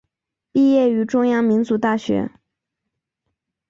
[0.51, 2.31] 毕业于中央民族大学。